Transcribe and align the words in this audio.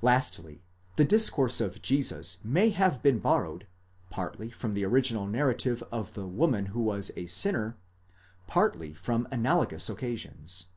Lastly, 0.00 0.64
the 0.96 1.04
dis 1.04 1.28
course 1.28 1.60
of 1.60 1.82
Jesus 1.82 2.38
may 2.42 2.70
have 2.70 3.02
been 3.02 3.18
borrowed, 3.18 3.66
partly 4.08 4.48
from 4.48 4.72
the 4.72 4.82
original 4.82 5.26
narrative 5.26 5.82
of 5.92 6.14
the 6.14 6.26
woman 6.26 6.64
who 6.72 6.80
was 6.80 7.10
a 7.18 7.26
sinner, 7.26 7.76
partly 8.46 8.94
from 8.94 9.28
analogous 9.30 9.90
occasions. 9.90 10.68